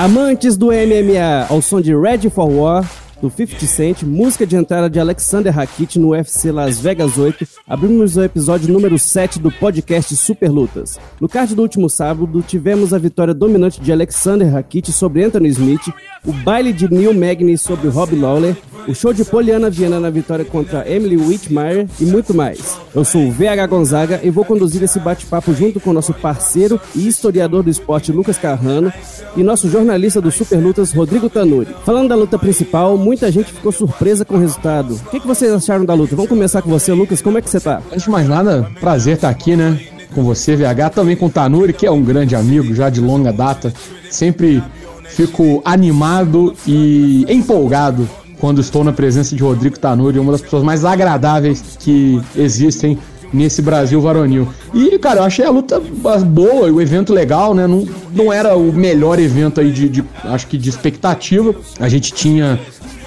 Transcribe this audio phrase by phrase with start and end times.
[0.00, 2.88] Amantes do MMA, ao som de Ready for War,
[3.20, 8.16] do 50 Cent, música de entrada de Alexander Rakit no UFC Las Vegas 8, abrimos
[8.16, 10.98] o episódio número 7 do podcast Super Lutas.
[11.20, 15.92] No card do último sábado, tivemos a vitória dominante de Alexander Rakit sobre Anthony Smith,
[16.24, 18.56] o baile de Neil Magny sobre Rob Lawler,
[18.86, 22.78] o show de Poliana Viana na vitória contra Emily Whitmire e muito mais.
[22.94, 27.06] Eu sou o VH Gonzaga e vou conduzir esse bate-papo junto com nosso parceiro e
[27.06, 28.92] historiador do esporte Lucas Carrano
[29.36, 31.74] e nosso jornalista do Super Lutas Rodrigo Tanuri.
[31.84, 35.00] Falando da luta principal, muita gente ficou surpresa com o resultado.
[35.06, 36.14] O que, que vocês acharam da luta?
[36.14, 37.22] Vamos começar com você, Lucas.
[37.22, 37.80] Como é que você tá?
[37.90, 39.80] Antes de mais nada, prazer estar aqui, né?
[40.14, 43.32] Com você, VH, também com o Tanuri, que é um grande amigo já de longa
[43.32, 43.72] data.
[44.10, 44.62] Sempre
[45.06, 48.06] fico animado e empolgado
[48.38, 52.98] quando estou na presença de Rodrigo Tanuri, uma das pessoas mais agradáveis que existem
[53.32, 54.48] nesse Brasil varonil.
[54.74, 57.66] E, cara, eu achei a luta boa, o evento legal, né?
[57.66, 61.54] Não, não era o melhor evento aí de, de acho que de expectativa.
[61.78, 62.58] A gente tinha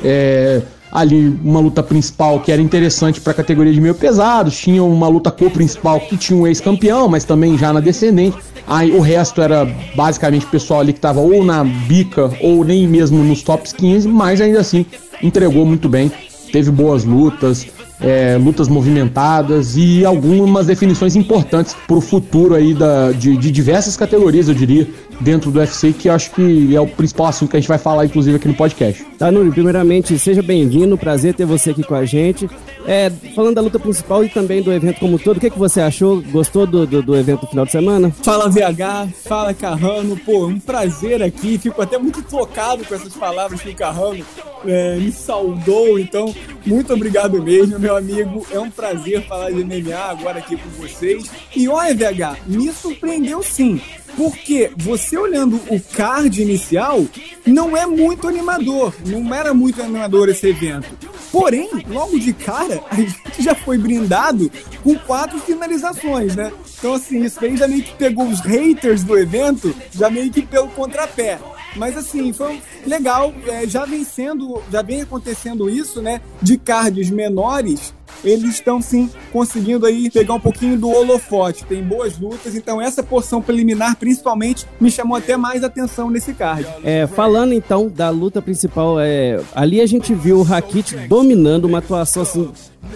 [0.04, 4.84] é, ali uma luta principal que era interessante para a categoria de meio pesados, tinha
[4.84, 8.38] uma luta co-principal que tinha um ex-campeão, mas também já na descendente.
[8.68, 13.24] Aí o resto era basicamente pessoal ali que tava ou na bica ou nem mesmo
[13.24, 14.86] nos tops 15, mas ainda assim
[15.24, 16.12] entregou muito bem,
[16.52, 17.68] teve boas lutas,
[18.02, 23.96] é, lutas movimentadas e algumas definições importantes para o futuro aí da, de, de, diversas
[23.96, 24.88] categorias, eu diria,
[25.20, 28.06] dentro do UFC, que acho que é o principal assunto que a gente vai falar,
[28.06, 29.06] inclusive, aqui no podcast.
[29.18, 32.50] Tá, primeiramente, seja bem-vindo, prazer ter você aqui com a gente.
[32.86, 35.82] É, falando da luta principal e também do evento como todo, o que, que você
[35.82, 36.22] achou?
[36.22, 38.12] Gostou do, do, do evento no final de semana?
[38.24, 43.62] Fala VH, fala Carrano, pô, um prazer aqui, fico até muito tocado com essas palavras
[43.62, 44.26] que o Carrano
[44.66, 46.34] é, me saudou, então,
[46.66, 51.30] muito obrigado mesmo, meu amigo, é um prazer falar de MMA agora aqui com vocês.
[51.56, 53.82] E olha, VH, me surpreendeu sim.
[54.16, 57.06] Porque você olhando o card inicial,
[57.46, 58.94] não é muito animador.
[59.06, 60.88] Não era muito animador esse evento.
[61.32, 64.52] Porém, logo de cara, a gente já foi brindado
[64.84, 66.52] com quatro finalizações, né?
[66.78, 70.42] Então, assim, isso aí já meio que pegou os haters do evento, já meio que
[70.42, 71.40] pelo contrapé.
[71.76, 76.20] Mas assim, foi legal, é, já vem sendo, já vem acontecendo isso, né?
[76.42, 77.94] De cards menores
[78.24, 81.66] eles estão sim conseguindo aí pegar um pouquinho do holofote.
[81.66, 86.68] Tem boas lutas, então essa porção preliminar, principalmente, me chamou até mais atenção nesse card.
[86.84, 91.80] É, falando então da luta principal, é, ali a gente viu o Rakit dominando uma
[91.80, 92.52] atuação assim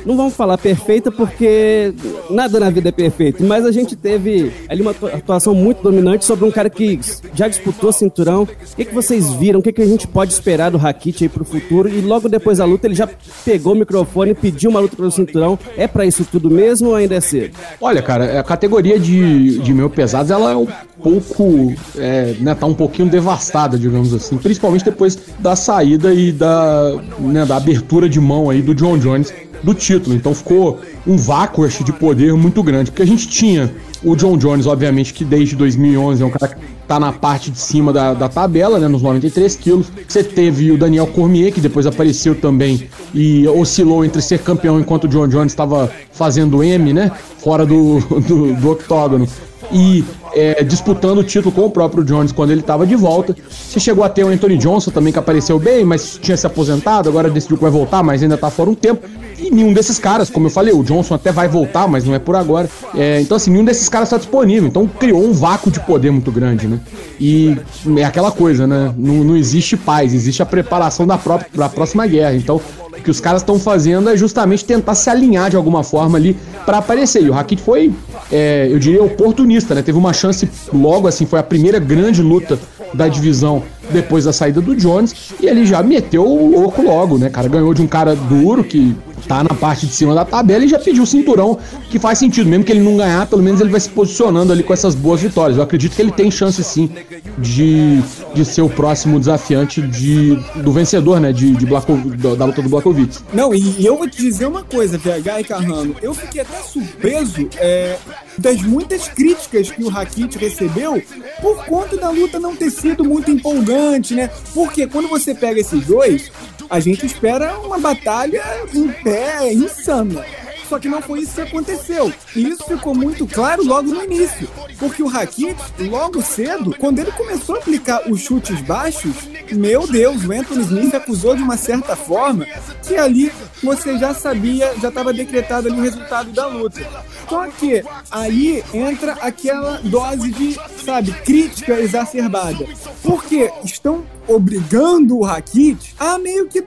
[0.05, 1.93] não vamos falar perfeita porque
[2.29, 6.45] nada na vida é perfeito, mas a gente teve ali uma atuação muito dominante sobre
[6.45, 6.99] um cara que
[7.33, 8.43] já disputou cinturão.
[8.43, 9.59] O que, que vocês viram?
[9.59, 11.89] O que, que a gente pode esperar do Rakit aí pro futuro?
[11.89, 13.09] E logo depois da luta ele já
[13.43, 15.57] pegou o microfone e pediu uma luta pelo cinturão.
[15.77, 17.55] É para isso tudo mesmo ou ainda é cedo?
[17.79, 20.67] Olha, cara, a categoria de, de meio pesados ela é um
[21.01, 26.95] pouco, é, né, tá um pouquinho devastada, digamos assim, principalmente depois da saída e da,
[27.19, 29.33] né, da abertura de mão aí do John Jones
[29.65, 30.15] do título.
[30.15, 32.91] Então ficou um vácuo de poder muito grande.
[32.91, 36.61] Porque a gente tinha o John Jones, obviamente, que desde 2011 é um cara que
[36.87, 39.87] tá na parte de cima da, da tabela, né, nos 93 quilos.
[40.07, 45.05] Você teve o Daniel Cormier, que depois apareceu também e oscilou entre ser campeão enquanto
[45.05, 49.27] o John Jones estava fazendo M, né, fora do, do, do octógono.
[49.71, 50.03] E
[50.33, 53.35] é, disputando o título com o próprio Jones quando ele estava de volta.
[53.49, 57.09] Você chegou a ter o Anthony Johnson também, que apareceu bem, mas tinha se aposentado,
[57.09, 59.07] agora decidiu que vai voltar, mas ainda está fora um tempo.
[59.37, 62.19] E nenhum desses caras, como eu falei, o Johnson até vai voltar, mas não é
[62.19, 62.69] por agora.
[62.95, 64.67] É, então, assim, nenhum desses caras está disponível.
[64.67, 66.79] Então, criou um vácuo de poder muito grande, né?
[67.19, 67.57] E
[67.97, 68.93] é aquela coisa, né?
[68.97, 72.35] Não, não existe paz, existe a preparação da, própria, da próxima guerra.
[72.35, 72.61] Então,
[72.97, 76.37] o que os caras estão fazendo é justamente tentar se alinhar de alguma forma ali
[76.65, 77.21] para aparecer.
[77.21, 77.93] E o Rakit foi,
[78.31, 79.81] é, eu diria, oportunista, né?
[79.81, 82.59] Teve uma chance logo assim, foi a primeira grande luta
[82.93, 87.29] da divisão depois da saída do Jones e ele já meteu o louco logo, né,
[87.29, 87.47] cara?
[87.47, 88.95] Ganhou de um cara duro que
[89.27, 91.57] tá na parte de cima da tabela e já pediu o cinturão,
[91.89, 94.63] que faz sentido, mesmo que ele não ganhar, pelo menos ele vai se posicionando ali
[94.63, 95.57] com essas boas vitórias.
[95.57, 96.89] Eu acredito que ele tem chance sim
[97.37, 98.01] de,
[98.33, 102.61] de ser o próximo desafiante de, do vencedor, né, de, de Blako, da, da luta
[102.61, 103.19] do Blakovic.
[103.33, 106.57] Não, e, e, eu vou te dizer uma coisa, VH e Carrano, eu fiquei até
[106.61, 107.97] surpreso é,
[108.37, 111.01] das muitas críticas que o Rakit recebeu
[111.41, 114.29] por conta da luta não ter sido muito empolgante, né?
[114.53, 116.31] Porque quando você pega esses dois,
[116.69, 120.25] a gente espera uma batalha em pé insana.
[120.67, 122.11] Só que não foi isso que aconteceu.
[122.35, 124.49] E isso ficou muito claro logo no início.
[124.79, 129.13] Porque o Rakit, logo cedo, quando ele começou a aplicar os chutes baixos,
[129.51, 132.45] meu Deus, o Anthony Smith acusou de uma certa forma
[132.83, 133.31] que ali
[133.63, 136.81] você já sabia, já estava decretado ali o resultado da luta.
[137.29, 142.65] Só que aí entra aquela dose de, sabe, crítica exacerbada.
[143.01, 146.63] Porque estão obrigando o Rakit a meio que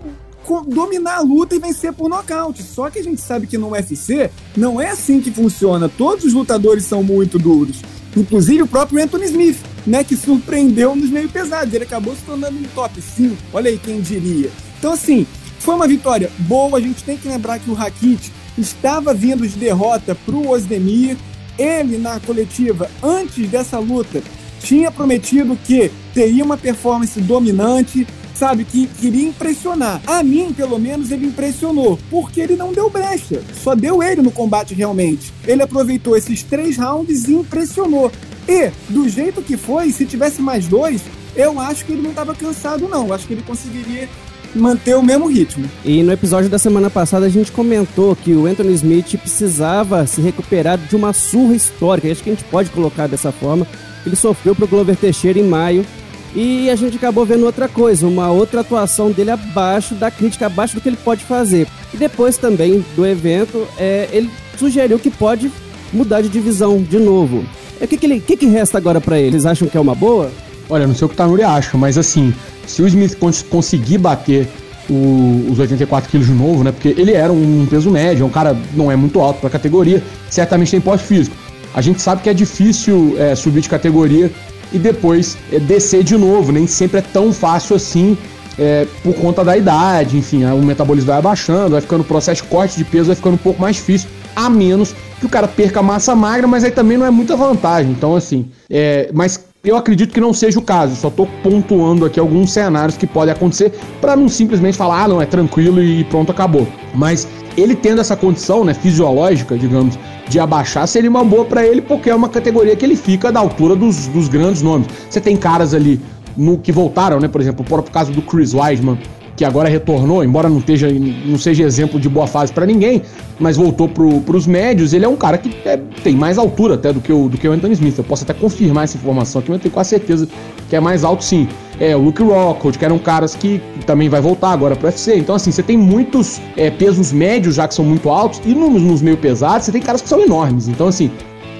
[0.66, 2.62] dominar a luta e vencer por nocaute.
[2.62, 5.88] Só que a gente sabe que no UFC não é assim que funciona.
[5.88, 7.82] Todos os lutadores são muito duros.
[8.16, 11.72] Inclusive o próprio Anthony Smith, né, que surpreendeu nos meio pesados.
[11.72, 13.36] Ele acabou se tornando um top 5.
[13.52, 14.50] Olha aí quem diria.
[14.78, 15.26] Então, assim,
[15.58, 16.78] foi uma vitória boa.
[16.78, 21.16] A gente tem que lembrar que o Rakit estava vindo de derrota para o Osdemir.
[21.58, 24.22] Ele, na coletiva, antes dessa luta,
[24.60, 28.06] tinha prometido que teria uma performance dominante,
[28.38, 30.00] sabe, que queria impressionar.
[30.06, 34.30] A mim, pelo menos, ele impressionou, porque ele não deu brecha, só deu ele no
[34.30, 35.32] combate realmente.
[35.46, 38.12] Ele aproveitou esses três rounds e impressionou.
[38.48, 41.02] E, do jeito que foi, se tivesse mais dois,
[41.34, 43.08] eu acho que ele não estava cansado, não.
[43.08, 44.08] Eu acho que ele conseguiria
[44.54, 45.68] manter o mesmo ritmo.
[45.84, 50.20] E no episódio da semana passada a gente comentou que o Anthony Smith precisava se
[50.20, 52.10] recuperar de uma surra histórica.
[52.10, 53.66] Acho que a gente pode colocar dessa forma.
[54.06, 55.84] Ele sofreu pro Glover Teixeira em maio
[56.34, 60.74] e a gente acabou vendo outra coisa, uma outra atuação dele abaixo da crítica, abaixo
[60.74, 61.66] do que ele pode fazer.
[61.92, 65.50] E depois também do evento, é, ele sugeriu que pode
[65.92, 67.44] mudar de divisão de novo.
[67.80, 69.46] O que, que, ele, que, que resta agora para eles?
[69.46, 70.30] Acham que é uma boa?
[70.68, 72.34] Olha, não sei o que o Tanuri acha, mas assim,
[72.66, 74.46] se o Smith cons conseguir bater
[74.90, 76.72] o, os 84 quilos de novo, né?
[76.72, 80.02] Porque ele era um peso médio, é um cara não é muito alto para categoria,
[80.28, 81.36] certamente tem porte físico.
[81.74, 84.30] A gente sabe que é difícil é, subir de categoria
[84.72, 86.52] e depois é, descer de novo.
[86.52, 88.16] Nem sempre é tão fácil assim
[88.58, 92.48] é, por conta da idade, enfim, o metabolismo vai abaixando, vai ficando o processo de
[92.48, 95.80] corte de peso, vai ficando um pouco mais difícil, a menos que o cara perca
[95.80, 97.92] massa magra, mas aí também não é muita vantagem.
[97.92, 102.18] Então, assim, é, mas eu acredito que não seja o caso, só estou pontuando aqui
[102.18, 106.32] alguns cenários que podem acontecer para não simplesmente falar, ah, não, é tranquilo e pronto,
[106.32, 106.66] acabou.
[106.94, 107.28] Mas
[107.58, 112.10] ele tendo essa condição, né, fisiológica, digamos, de abaixar seria uma boa para ele, porque
[112.10, 114.88] é uma categoria que ele fica da altura dos, dos grandes nomes.
[115.08, 116.00] Você tem caras ali
[116.36, 117.28] no que voltaram, né?
[117.28, 118.98] Por exemplo, o próprio caso do Chris Weidman,
[119.36, 123.02] que agora retornou, embora não, esteja, não seja exemplo de boa fase para ninguém,
[123.38, 124.92] mas voltou para os médios.
[124.92, 127.46] Ele é um cara que é, tem mais altura até do que, o, do que
[127.48, 127.96] o Anthony Smith.
[127.96, 130.28] Eu posso até confirmar essa informação aqui, mas eu tenho quase certeza
[130.68, 131.48] que é mais alto sim.
[131.80, 135.16] É, o Luke Rockhold, que eram caras que também vai voltar agora para UFC.
[135.16, 138.82] Então, assim, você tem muitos é, pesos médios já que são muito altos, e nos,
[138.82, 140.66] nos meio pesados você tem caras que são enormes.
[140.66, 141.10] Então, assim,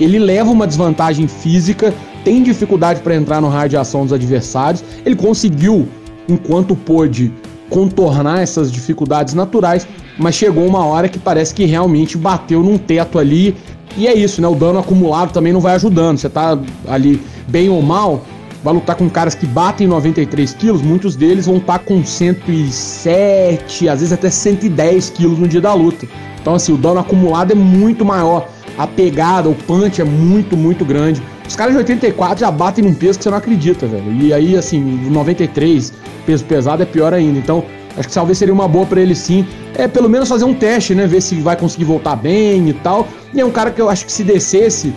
[0.01, 1.95] ele leva uma desvantagem física,
[2.25, 4.83] tem dificuldade para entrar no raio de ação dos adversários.
[5.05, 5.89] Ele conseguiu,
[6.29, 7.33] enquanto pôde,
[7.71, 9.87] contornar essas dificuldades naturais,
[10.19, 13.57] mas chegou uma hora que parece que realmente bateu num teto ali.
[13.97, 14.49] E é isso, né?
[14.49, 16.19] O dano acumulado também não vai ajudando.
[16.19, 18.23] Você tá ali bem ou mal,
[18.63, 23.89] vai lutar com caras que batem 93 quilos, muitos deles vão estar tá com 107,
[23.89, 26.07] às vezes até 110 quilos no dia da luta.
[26.41, 28.49] Então, assim, o dano acumulado é muito maior.
[28.77, 31.23] A pegada, o punch é muito, muito grande.
[31.47, 34.13] Os caras de 84 já batem num peso que você não acredita, velho.
[34.13, 35.93] E aí, assim, 93,
[36.25, 37.39] peso pesado, é pior ainda.
[37.39, 37.65] Então,
[37.97, 39.47] acho que talvez seria uma boa para ele sim.
[39.75, 41.07] É pelo menos fazer um teste, né?
[41.07, 43.09] Ver se vai conseguir voltar bem e tal.
[43.35, 44.93] E é um cara que eu acho que se descesse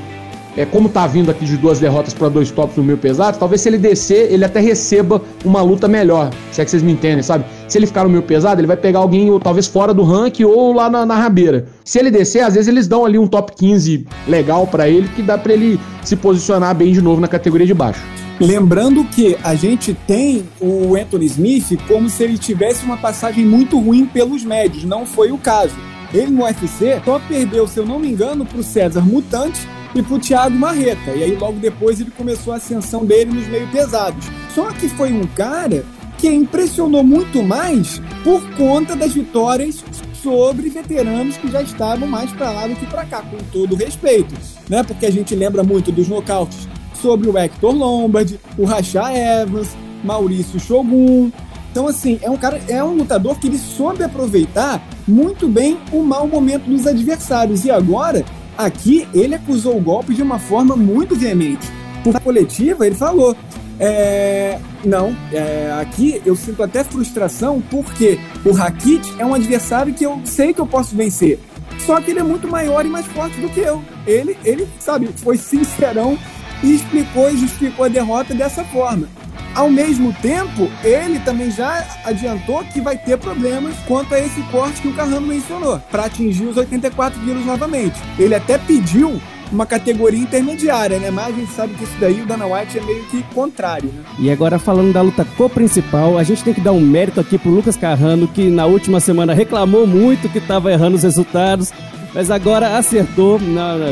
[0.55, 3.61] é, como tá vindo aqui de duas derrotas para dois tops no meio pesado, talvez
[3.61, 6.29] se ele descer, ele até receba uma luta melhor.
[6.51, 7.45] Se é que vocês me entendem, sabe?
[7.67, 10.43] Se ele ficar no meio pesado, ele vai pegar alguém ou, talvez fora do ranking
[10.43, 11.67] ou lá na, na rabeira.
[11.85, 15.21] Se ele descer, às vezes eles dão ali um top 15 legal para ele, que
[15.21, 18.01] dá para ele se posicionar bem de novo na categoria de baixo.
[18.39, 23.79] Lembrando que a gente tem o Anthony Smith como se ele tivesse uma passagem muito
[23.79, 24.83] ruim pelos médios.
[24.83, 25.75] Não foi o caso.
[26.11, 29.61] Ele no UFC só perdeu, se eu não me engano, para o César Mutante
[29.95, 31.11] e pro Thiago Marreta.
[31.11, 34.25] E aí logo depois ele começou a ascensão dele nos meio pesados.
[34.53, 35.85] Só que foi um cara
[36.17, 39.83] que impressionou muito mais por conta das vitórias
[40.21, 44.35] sobre veteranos que já estavam mais para lá do que para cá, com todo respeito,
[44.69, 44.83] né?
[44.83, 50.59] Porque a gente lembra muito dos nocautes sobre o Hector Lombard, o Racha Evans, Maurício
[50.59, 51.31] Shogun.
[51.71, 56.03] Então, assim, é um cara, é um lutador que ele soube aproveitar muito bem o
[56.03, 57.65] mau momento dos adversários.
[57.65, 58.23] E agora
[58.61, 61.67] Aqui, ele acusou o golpe de uma forma muito veemente.
[62.03, 63.35] Por coletiva, ele falou:
[63.79, 70.05] é, não, é, aqui eu sinto até frustração porque o Rakit é um adversário que
[70.05, 71.39] eu sei que eu posso vencer.
[71.79, 73.83] Só que ele é muito maior e mais forte do que eu.
[74.05, 76.15] Ele, ele sabe, foi sincerão
[76.61, 79.07] e explicou e justificou a derrota dessa forma.
[79.53, 84.81] Ao mesmo tempo, ele também já adiantou que vai ter problemas quanto a esse corte
[84.81, 87.99] que o Carrano mencionou, para atingir os 84 quilos novamente.
[88.17, 91.11] Ele até pediu uma categoria intermediária, né?
[91.11, 94.03] Mas a gente sabe que isso daí o Dana White é meio que contrário, né?
[94.17, 97.51] E agora falando da luta co-principal, a gente tem que dar um mérito aqui pro
[97.51, 101.73] Lucas Carrano, que na última semana reclamou muito que estava errando os resultados,
[102.13, 103.37] mas agora acertou.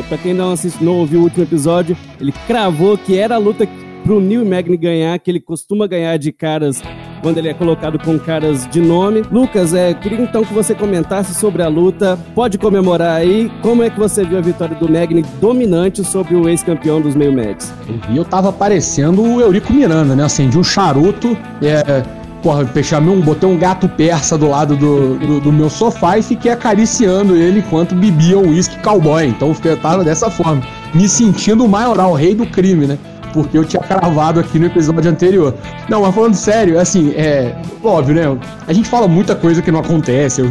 [0.07, 3.67] Para quem não assistiu, não ouviu o último episódio, ele cravou que era a luta
[4.09, 6.81] pro Neil Magny ganhar, que ele costuma ganhar de caras
[7.21, 9.21] quando ele é colocado com caras de nome.
[9.31, 12.17] Lucas, é, queria então que você comentasse sobre a luta.
[12.33, 13.51] Pode comemorar aí.
[13.61, 17.31] Como é que você viu a vitória do Magni dominante sobre o ex-campeão dos meio
[17.31, 17.71] médios?
[18.09, 20.23] E eu tava parecendo o Eurico Miranda, né?
[20.23, 22.01] Acendi um charuto, é,
[22.41, 26.23] porra, chamei um, botei um gato persa do lado do, do, do, meu sofá e
[26.23, 29.27] fiquei acariciando ele enquanto bebia um uísque cowboy.
[29.27, 30.63] Então eu tava dessa forma,
[30.95, 32.97] me sentindo o maioral, o rei do crime, né?
[33.33, 35.53] Porque eu tinha cravado aqui no episódio anterior.
[35.87, 37.55] Não, mas falando sério, assim, é.
[37.83, 38.37] Óbvio, né?
[38.67, 40.41] A gente fala muita coisa que não acontece.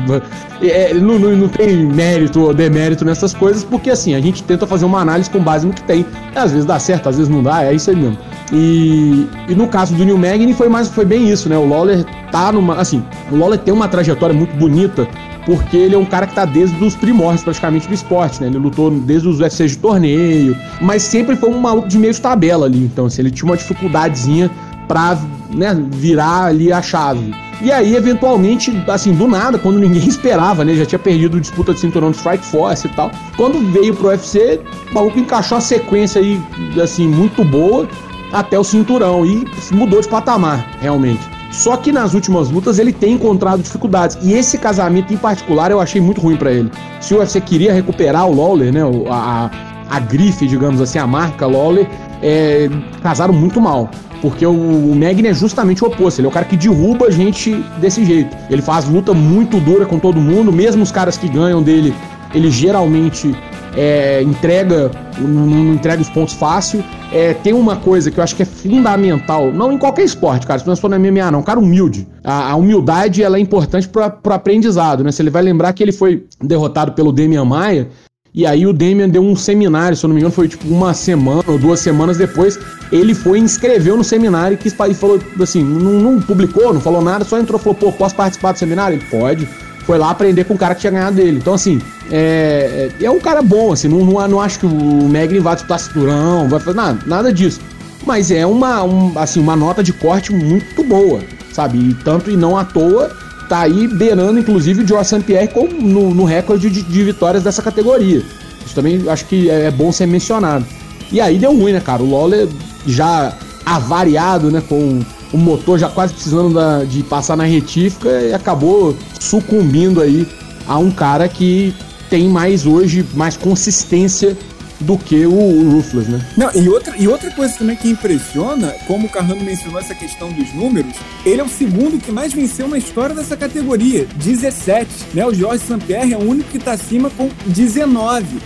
[0.63, 4.67] É, não, não, não, tem mérito ou demérito nessas coisas, porque assim, a gente tenta
[4.67, 6.05] fazer uma análise com base no que tem.
[6.35, 8.19] Às vezes dá certo, às vezes não dá, é isso aí mesmo.
[8.53, 11.57] E, e no caso do New Magny foi mais foi bem isso, né?
[11.57, 12.77] O Lawler tá numa.
[12.77, 15.07] Assim, o Lawler tem uma trajetória muito bonita
[15.49, 18.49] porque ele é um cara que tá desde os primórdios praticamente do esporte, né?
[18.49, 22.21] Ele lutou desde os UFCs de torneio, mas sempre foi um maluco de meio de
[22.21, 22.85] tabela ali.
[22.85, 24.51] Então, assim, ele tinha uma dificuldadezinha
[24.87, 25.17] pra
[25.49, 27.35] né, virar ali a chave.
[27.63, 30.75] E aí, eventualmente, assim, do nada, quando ninguém esperava, né?
[30.75, 33.11] Já tinha perdido disputa de cinturão de Strike Force e tal.
[33.35, 36.39] Quando veio pro UFC, o maluco encaixou a sequência aí,
[36.79, 37.89] assim, muito boa
[38.35, 41.38] até o cinturão e mudou de patamar, realmente.
[41.51, 44.19] Só que nas últimas lutas ele tem encontrado dificuldades.
[44.23, 46.71] E esse casamento em particular eu achei muito ruim para ele.
[47.01, 49.51] Se o UFC queria recuperar o Lawler, né, a,
[49.89, 51.89] a grife, digamos assim, a marca Lawler,
[52.23, 52.69] é,
[53.03, 53.91] casaram muito mal.
[54.21, 56.21] Porque o, o Magni é justamente o oposto.
[56.21, 58.37] Ele é o cara que derruba a gente desse jeito.
[58.51, 61.95] Ele faz luta muito dura com todo mundo, mesmo os caras que ganham dele,
[62.35, 63.35] ele geralmente
[63.79, 66.83] é, entrega, não, não, entrega os pontos fácil.
[67.13, 70.59] É, tem uma coisa que eu acho que é fundamental, não em qualquer esporte, cara,
[70.59, 72.07] se não for na MMA, não, cara humilde.
[72.25, 75.13] A, a humildade ela é importante para o aprendizado, né?
[75.13, 77.89] Se ele vai lembrar que ele foi derrotado pelo Demian Maia,
[78.35, 80.93] e aí o Damian deu um seminário, se eu não me engano, foi tipo uma
[80.93, 82.59] semana ou duas semanas depois.
[82.91, 86.81] Ele foi e inscreveu no seminário e, quis, e falou assim: não, não, publicou, não
[86.81, 88.97] falou nada, só entrou e falou, pô, posso participar do seminário?
[88.97, 89.49] Ele pode
[89.89, 91.39] foi lá aprender com o cara que tinha ganhado dele.
[91.39, 91.81] Então, assim,
[92.11, 95.55] é, é, é um cara bom, assim, não, não, não acho que o Megri vai
[95.55, 97.59] disputar cinturão, vai fazer nada, nada disso.
[98.05, 101.21] Mas é uma, um, assim, uma nota de corte muito boa,
[101.55, 101.79] sabe?
[101.79, 103.17] E tanto e não à toa,
[103.49, 105.21] tá aí beirando, inclusive, o St.
[105.21, 108.23] Pierre como no, no recorde de, de, vitórias dessa categoria.
[108.67, 110.67] Isso também acho que é, é bom ser mencionado.
[111.11, 112.03] E aí deu ruim, né, cara?
[112.03, 112.47] O Lawler
[112.87, 113.33] já
[113.65, 115.01] avariado, né, com
[115.33, 120.27] o motor já quase precisando da, de passar na retífica e acabou sucumbindo aí
[120.67, 121.75] a um cara que
[122.09, 124.37] tem mais hoje, mais consistência
[124.81, 126.25] do que o, o Ruthless, né?
[126.37, 130.31] Não, e outra, e outra coisa também que impressiona, como o Carrano mencionou essa questão
[130.33, 130.95] dos números,
[131.27, 135.27] ele é o segundo que mais venceu na história dessa categoria, 17, né?
[135.27, 138.39] O Jorge St-Pierre é o único que está acima com 19.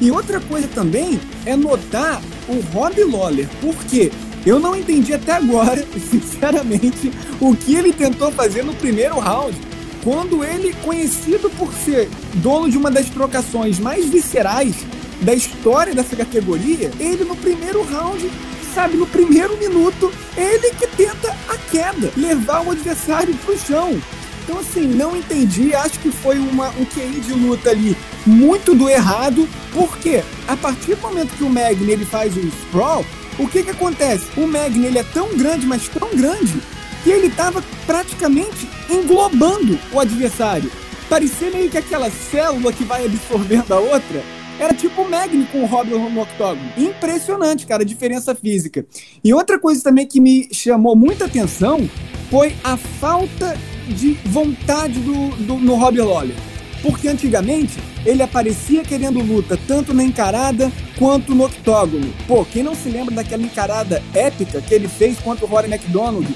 [0.00, 4.10] E outra coisa também é notar o Rob Lawler, por quê?
[4.44, 9.56] Eu não entendi até agora, sinceramente, o que ele tentou fazer no primeiro round.
[10.02, 14.74] Quando ele, conhecido por ser dono de uma das trocações mais viscerais
[15.20, 18.30] da história dessa categoria, ele no primeiro round,
[18.74, 24.00] sabe, no primeiro minuto, ele que tenta a queda, levar o adversário pro chão.
[24.42, 25.74] Então, assim, não entendi.
[25.74, 29.48] Acho que foi uma, um QI de luta ali muito do errado.
[29.72, 33.04] Porque a partir do momento que o Magni ele faz o sprawl,
[33.38, 34.26] o que que acontece?
[34.36, 36.60] O Magni ele é tão grande, mas tão grande,
[37.02, 40.70] que ele estava praticamente englobando o adversário.
[41.08, 44.22] Parecia meio que aquela célula que vai absorvendo a outra.
[44.58, 46.70] Era tipo o Magni com o Robert no octógono.
[46.76, 48.84] Impressionante, cara, a diferença física.
[49.24, 51.88] E outra coisa também que me chamou muita atenção
[52.30, 53.56] foi a falta
[53.88, 56.36] de vontade do, do no Robbie Lawler.
[56.82, 62.12] Porque antigamente ele aparecia querendo luta tanto na encarada quanto no octógono.
[62.26, 66.26] Pô, quem não se lembra daquela encarada épica que ele fez contra o Rory McDonald?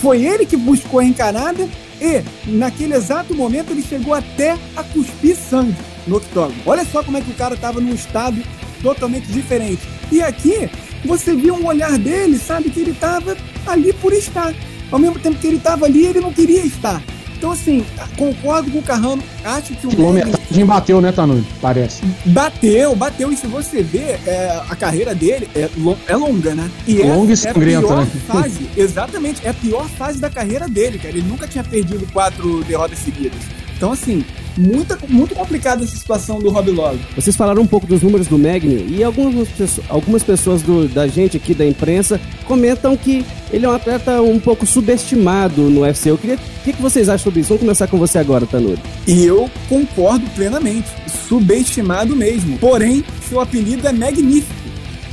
[0.00, 1.68] Foi ele que buscou a encarada
[2.00, 6.60] e, naquele exato momento, ele chegou até a cuspir sangue no octógono.
[6.64, 8.40] Olha só como é que o cara estava num estado
[8.82, 9.82] totalmente diferente.
[10.10, 10.70] E aqui,
[11.04, 14.54] você viu um olhar dele, sabe, que ele estava ali por estar.
[14.90, 17.02] Ao mesmo tempo que ele estava ali, ele não queria estar.
[17.38, 19.22] Então, assim, concordo com o Carrano.
[19.44, 19.90] Acho que o.
[19.90, 21.44] Quilometragem bateu, né, Tanui?
[21.60, 22.02] Parece.
[22.26, 23.32] Bateu, bateu.
[23.32, 25.70] E se você ver, é, a carreira dele é,
[26.08, 26.68] é longa, né?
[26.84, 28.10] E longa e é a pior né?
[28.26, 28.68] fase.
[28.76, 29.46] Exatamente.
[29.46, 31.16] É a pior fase da carreira dele, cara.
[31.16, 33.40] Ele nunca tinha perdido quatro derrotas seguidas.
[33.78, 34.24] Então, assim,
[34.56, 36.98] muita, muito complicada essa situação do Rob Log.
[37.14, 39.48] Vocês falaram um pouco dos números do Magni e algumas,
[39.88, 44.40] algumas pessoas do, da gente aqui da imprensa comentam que ele é um atleta um
[44.40, 46.10] pouco subestimado no UFC.
[46.10, 46.34] Eu queria.
[46.34, 47.50] O que, que vocês acham sobre isso?
[47.50, 48.82] Vamos começar com você agora, Tanuri.
[49.06, 50.88] E eu concordo plenamente.
[51.28, 52.58] Subestimado mesmo.
[52.58, 54.52] Porém, seu apelido é magnífico.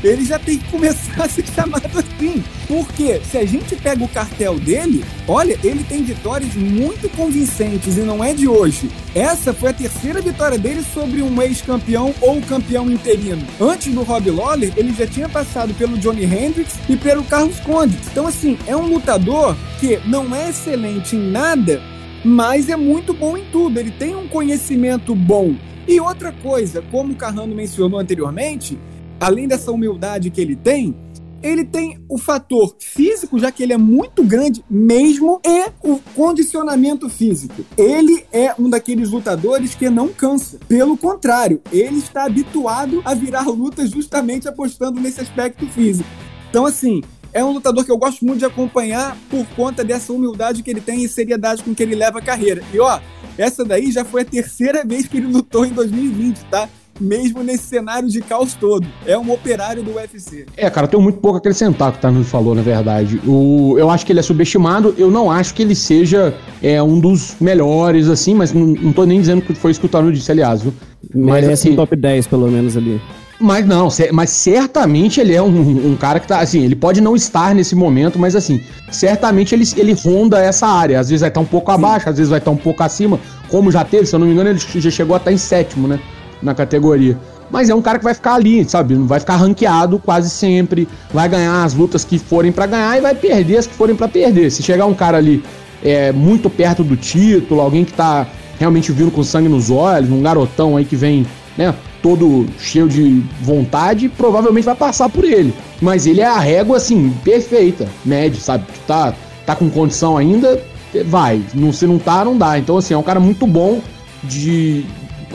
[0.03, 2.43] ele já tem que começar a ser chamado assim.
[2.67, 8.01] Porque se a gente pega o cartel dele, olha, ele tem vitórias muito convincentes e
[8.01, 8.89] não é de hoje.
[9.13, 13.45] Essa foi a terceira vitória dele sobre um ex-campeão ou campeão interino.
[13.59, 18.01] Antes do Rob Lawler, ele já tinha passado pelo Johnny Hendricks e pelo Carlos Condit.
[18.11, 21.81] Então, assim, é um lutador que não é excelente em nada,
[22.23, 23.79] mas é muito bom em tudo.
[23.79, 25.55] Ele tem um conhecimento bom.
[25.87, 28.77] E outra coisa, como o Carrano mencionou anteriormente,
[29.19, 30.95] além dessa humildade que ele tem,
[31.41, 37.09] ele tem o fator físico, já que ele é muito grande mesmo, e o condicionamento
[37.09, 37.65] físico.
[37.77, 40.59] Ele é um daqueles lutadores que não cansa.
[40.67, 46.09] Pelo contrário, ele está habituado a virar lutas justamente apostando nesse aspecto físico.
[46.49, 47.01] Então, assim,
[47.33, 50.79] é um lutador que eu gosto muito de acompanhar por conta dessa humildade que ele
[50.79, 52.63] tem e seriedade com que ele leva a carreira.
[52.73, 52.99] E ó,
[53.37, 56.69] essa daí já foi a terceira vez que ele lutou em 2020, tá?
[56.99, 58.87] Mesmo nesse cenário de caos todo.
[59.05, 60.45] É um operário do UFC.
[60.55, 63.19] É, cara, eu tenho muito pouco a acrescentar que o Tarnus falou, na verdade.
[63.25, 66.99] O, eu acho que ele é subestimado, eu não acho que ele seja é, um
[66.99, 70.17] dos melhores, assim, mas não, não tô nem dizendo que foi isso que o Tarnus
[70.17, 70.73] disse, aliás, viu?
[71.13, 72.99] Mas, Merece assim, um top 10, pelo menos, ali.
[73.39, 77.15] Mas não, mas certamente ele é um, um, cara que tá, assim, ele pode não
[77.17, 80.99] estar nesse momento, mas assim, certamente ele, ele ronda essa área.
[80.99, 83.71] Às vezes vai estar um pouco abaixo, às vezes vai estar um pouco acima, como
[83.71, 85.99] já teve, se eu não me engano, ele já chegou a estar em sétimo, né?
[86.45, 87.17] Na categoria.
[87.49, 88.95] Mas é um cara que vai ficar ali, sabe?
[88.95, 93.15] Vai ficar ranqueado quase sempre, vai ganhar as lutas que forem para ganhar e vai
[93.15, 94.51] perder as que forem para perder.
[94.51, 95.43] Se chegar um cara ali
[95.83, 98.27] é, muito perto do título, alguém que tá
[98.59, 101.25] realmente vindo com sangue nos olhos, um garotão aí que vem,
[101.57, 101.73] né?
[102.05, 105.51] todo cheio de vontade, provavelmente vai passar por ele.
[105.81, 108.63] Mas ele é a régua, assim, perfeita, médio, sabe?
[108.85, 109.11] Tá,
[109.43, 110.61] tá com condição ainda,
[111.07, 111.41] vai.
[111.55, 112.59] Não, se não tá, não dá.
[112.59, 113.81] Então, assim, é um cara muito bom
[114.23, 114.85] de.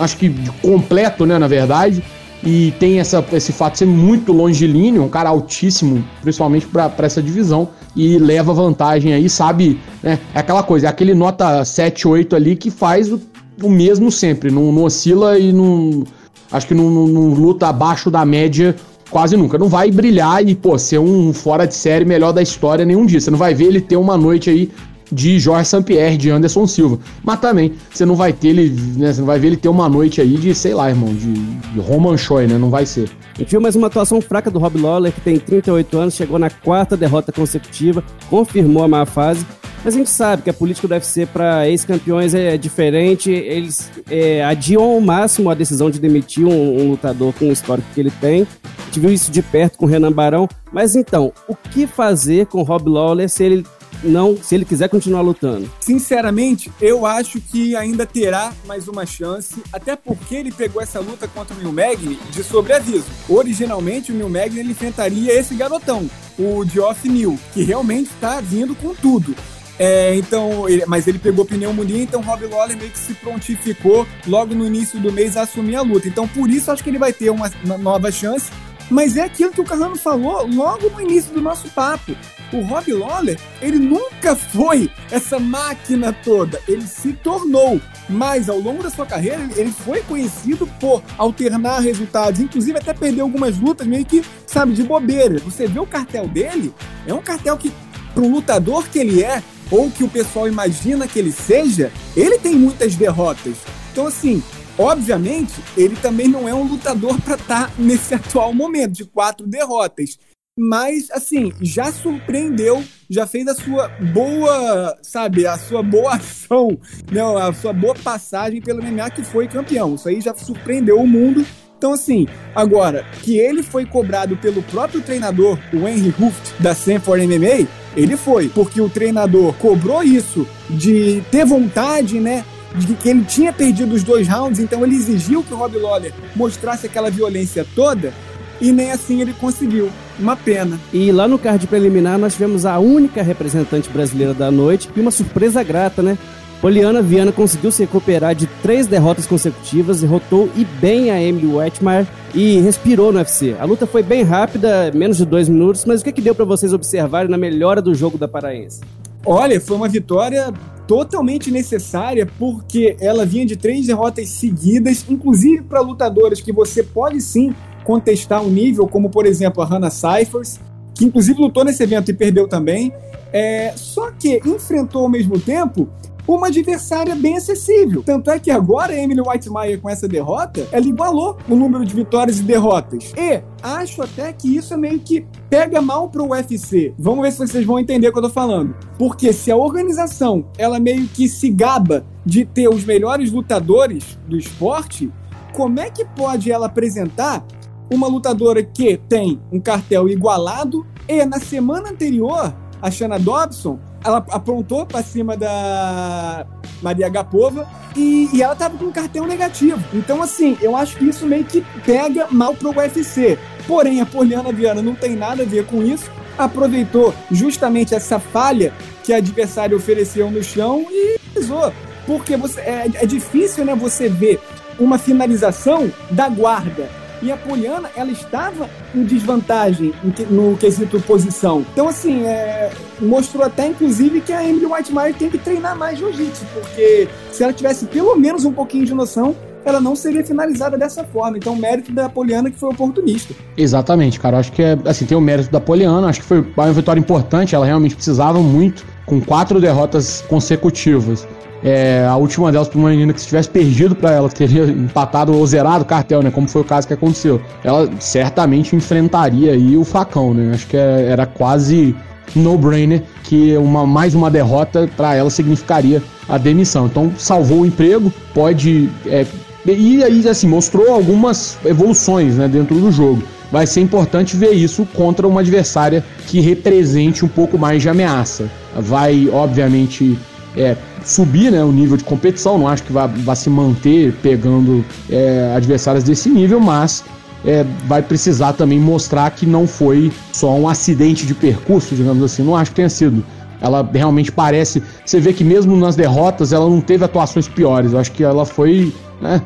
[0.01, 2.03] Acho que completo, né, na verdade.
[2.43, 7.23] E tem essa, esse fato de ser muito longilíneo, um cara altíssimo, principalmente para essa
[7.23, 7.69] divisão.
[7.95, 9.79] E leva vantagem aí, sabe?
[10.03, 13.21] Né, é aquela coisa, é aquele nota 7, 8 ali que faz o,
[13.63, 14.51] o mesmo sempre.
[14.51, 16.05] Não, não oscila e não
[16.51, 18.75] acho que não, não, não, luta abaixo da média
[19.11, 19.59] quase nunca.
[19.59, 23.21] Não vai brilhar e, pô, ser um fora de série melhor da história nenhum dia.
[23.21, 24.71] Você não vai ver ele ter uma noite aí
[25.13, 26.99] de Jorge Sampierre, de Anderson Silva.
[27.23, 29.13] Mas também, você não vai ter ele, né?
[29.13, 31.81] Você não vai ver ele ter uma noite aí de, sei lá, irmão, de, de
[31.81, 32.59] Roman Choi, né?
[32.59, 33.09] Não vai ser.
[33.37, 36.51] Gente viu mais uma atuação fraca do Rob Lawler, que tem 38 anos, chegou na
[36.51, 39.45] quarta derrota consecutiva, confirmou a má fase
[39.83, 43.31] mas a gente sabe que a política do UFC para ex-campeões é diferente.
[43.31, 47.89] Eles é, adiam ao máximo a decisão de demitir um, um, lutador com o histórico
[47.95, 48.47] que ele tem.
[48.79, 50.47] A gente viu isso de perto com o Renan Barão.
[50.71, 53.67] Mas então, o que fazer com o Rob Lawler se ele
[54.03, 55.71] não, se ele quiser continuar lutando?
[55.81, 61.29] Sinceramente, eu acho que ainda terá mais uma chance, até porque ele pegou essa luta
[61.29, 63.07] contra o Neil Magny de sobreaviso.
[63.29, 66.09] Originalmente, o Neil Magny ele enfrentaria esse garotão,
[66.39, 69.35] o Geoff Neal, que realmente está vindo com tudo.
[69.83, 74.55] É, então, ele, mas ele pegou pneumonia, então Rob Lawler meio que se prontificou logo
[74.55, 76.07] no início do mês a assumir a luta.
[76.07, 78.51] Então, por isso, acho que ele vai ter uma, uma nova chance.
[78.91, 82.17] Mas é aquilo que o Carrano falou logo no início do nosso papo.
[82.53, 86.61] O Rob Lawler, ele nunca foi essa máquina toda.
[86.67, 87.81] Ele se tornou.
[88.09, 92.41] Mas ao longo da sua carreira, ele foi conhecido por alternar resultados.
[92.41, 95.39] Inclusive, até perdeu algumas lutas meio que, sabe, de bobeira.
[95.39, 96.75] Você vê o cartel dele,
[97.07, 97.73] é um cartel que,
[98.13, 102.37] para o lutador que ele é, ou que o pessoal imagina que ele seja, ele
[102.39, 103.55] tem muitas derrotas.
[103.93, 104.43] Então, assim,
[104.81, 109.47] obviamente, ele também não é um lutador para estar tá nesse atual momento de quatro
[109.47, 110.19] derrotas.
[110.59, 116.79] Mas, assim, já surpreendeu, já fez a sua boa, sabe, a sua boa ação,
[117.11, 119.95] não, a sua boa passagem pelo MMA que foi campeão.
[119.95, 121.45] Isso aí já surpreendeu o mundo
[121.81, 127.27] então, assim, agora, que ele foi cobrado pelo próprio treinador, o Henry Hooft, da Sanford
[127.27, 127.67] MMA,
[127.97, 132.45] ele foi, porque o treinador cobrou isso de ter vontade, né?
[132.75, 136.13] De que ele tinha perdido os dois rounds, então ele exigiu que o Rob Lawler
[136.37, 138.13] mostrasse aquela violência toda,
[138.61, 139.91] e nem assim ele conseguiu.
[140.19, 140.79] Uma pena.
[140.93, 145.11] E lá no card preliminar nós tivemos a única representante brasileira da noite e uma
[145.11, 146.19] surpresa grata, né?
[146.61, 152.07] Poliana Viana conseguiu se recuperar de três derrotas consecutivas, derrotou e bem a Emily Wetmar
[152.35, 153.57] e respirou no UFC.
[153.59, 156.45] A luta foi bem rápida, menos de dois minutos, mas o que, que deu para
[156.45, 158.81] vocês observarem na melhora do jogo da paraense?
[159.25, 160.53] Olha, foi uma vitória
[160.87, 167.21] totalmente necessária porque ela vinha de três derrotas seguidas, inclusive para lutadoras que você pode
[167.21, 167.55] sim
[167.85, 170.59] contestar o nível, como por exemplo a Hannah Cyphers,
[170.95, 172.93] que inclusive lutou nesse evento e perdeu também.
[173.33, 175.89] É, só que enfrentou ao mesmo tempo
[176.27, 178.03] uma adversária bem acessível.
[178.03, 181.95] Tanto é que agora a Emily Whitemeyer, com essa derrota, ela igualou o número de
[181.95, 183.13] vitórias e derrotas.
[183.17, 186.95] E acho até que isso é meio que pega mal pro UFC.
[186.99, 188.75] Vamos ver se vocês vão entender o que eu tô falando.
[188.99, 194.37] Porque se a organização, ela meio que se gaba de ter os melhores lutadores do
[194.37, 195.11] esporte,
[195.55, 197.45] como é que pode ela apresentar
[197.93, 204.25] uma lutadora que tem um cartel igualado e na semana anterior, a Shanna Dobson, ela
[204.31, 206.47] aprontou para cima da
[206.83, 209.83] Maria Gapova e, e ela tava com um cartel negativo.
[209.93, 213.39] Então, assim, eu acho que isso meio que pega mal pro UFC.
[213.67, 216.11] Porém, a Poliana Viana não tem nada a ver com isso.
[216.39, 218.73] Aproveitou justamente essa falha
[219.05, 221.73] que a adversária ofereceu no chão e pisou.
[222.07, 224.41] Porque você, é, é difícil, né, você ver
[224.79, 229.93] uma finalização da guarda e a Poliana, ela estava em desvantagem
[230.31, 231.65] no quesito posição.
[231.73, 236.45] Então, assim, é, mostrou até, inclusive, que a Emily Whitemeyer tem que treinar mais jiu-jitsu,
[236.53, 241.05] porque se ela tivesse pelo menos um pouquinho de noção, ela não seria finalizada dessa
[241.05, 241.37] forma.
[241.37, 243.35] Então, mérito da Poliana que foi oportunista.
[243.57, 244.39] Exatamente, cara.
[244.39, 247.55] acho que é, assim, tem o mérito da Poliana, acho que foi uma vitória importante,
[247.55, 251.27] ela realmente precisava muito, com quatro derrotas consecutivas.
[251.63, 255.37] É, a última delas para uma menina que se tivesse perdido para ela, teria empatado
[255.37, 256.31] ou zerado o cartel, né?
[256.31, 257.41] Como foi o caso que aconteceu.
[257.63, 260.53] Ela certamente enfrentaria aí o facão, né?
[260.55, 261.95] Acho que é, era quase
[262.35, 266.87] no-brainer que uma, mais uma derrota para ela significaria a demissão.
[266.87, 268.89] Então salvou o emprego, pode.
[269.07, 269.27] É,
[269.67, 273.23] e aí, assim, mostrou algumas evoluções né, dentro do jogo.
[273.53, 278.49] Vai ser importante ver isso contra uma adversária que represente um pouco mais de ameaça.
[278.77, 280.17] Vai, obviamente,
[280.57, 282.59] é, subir né, o nível de competição.
[282.59, 287.05] Não acho que vai se manter pegando é, adversários desse nível, mas
[287.45, 292.43] é, vai precisar também mostrar que não foi só um acidente de percurso, digamos assim.
[292.43, 293.25] Não acho que tenha sido.
[293.61, 294.83] Ela realmente parece.
[295.05, 297.93] Você vê que mesmo nas derrotas ela não teve atuações piores.
[297.93, 298.93] Eu acho que ela foi.
[299.21, 299.41] Né,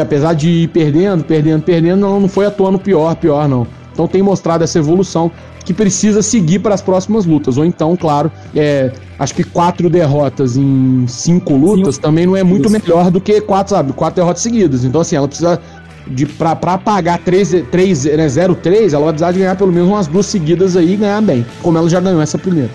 [0.00, 3.66] apesar de ir perdendo, perdendo, perdendo, ela não foi atuando pior, pior não.
[3.98, 5.28] Então tem mostrado essa evolução
[5.64, 7.58] que precisa seguir para as próximas lutas.
[7.58, 12.68] Ou então, claro, é, acho que quatro derrotas em cinco lutas também não é muito
[12.68, 12.80] Isso.
[12.80, 14.84] melhor do que quatro, sabe, quatro derrotas seguidas.
[14.84, 15.60] Então, assim, ela precisa
[16.06, 20.06] de para pagar 3, 3, né, 0-3, ela vai precisar de ganhar pelo menos umas
[20.06, 22.70] duas seguidas aí e ganhar bem, como ela já ganhou essa primeira.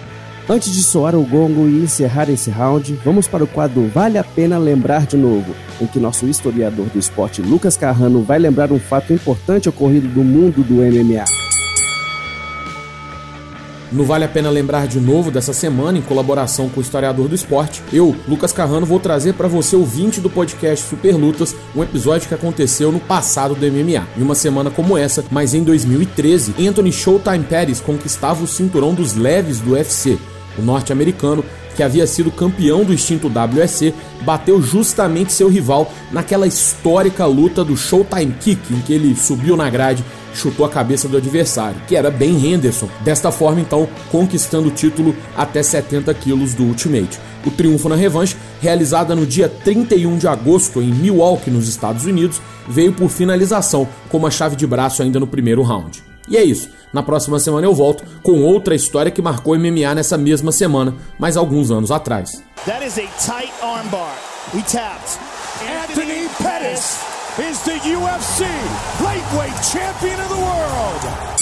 [0.50, 4.24] Antes de soar o gongo e encerrar esse round, vamos para o quadro Vale a
[4.26, 8.80] Pena Lembrar de Novo, em que nosso historiador do esporte Lucas Carrano vai lembrar um
[8.80, 11.24] fato importante ocorrido no mundo do MMA.
[13.90, 17.36] No Vale a Pena Lembrar de Novo dessa semana, em colaboração com o historiador do
[17.36, 22.28] esporte, eu, Lucas Carrano, vou trazer para você, ouvinte do podcast Super Lutas, um episódio
[22.28, 24.06] que aconteceu no passado do MMA.
[24.18, 29.16] Em uma semana como essa, mas em 2013, Anthony Showtime Pettis conquistava o cinturão dos
[29.16, 30.18] leves do UFC.
[30.58, 31.44] O norte-americano
[31.76, 37.76] que havia sido campeão do extinto WSC, bateu justamente seu rival naquela histórica luta do
[37.76, 41.96] Showtime Kick, em que ele subiu na grade e chutou a cabeça do adversário, que
[41.96, 47.20] era Ben Henderson, desta forma então conquistando o título até 70 quilos do Ultimate.
[47.46, 52.42] O triunfo na revanche, realizada no dia 31 de agosto em Milwaukee, nos Estados Unidos,
[52.68, 56.13] veio por finalização, com uma chave de braço ainda no primeiro round.
[56.28, 56.70] E é isso.
[56.92, 61.36] Na próxima semana eu volto com outra história que marcou MMA nessa mesma semana, mas
[61.36, 62.32] alguns anos atrás.
[62.66, 64.16] That is a tight armbar.
[64.72, 65.20] Tapped.
[65.66, 67.00] Anthony Pettis
[67.40, 68.46] is the UFC
[69.04, 71.34] lightweight champion of the world.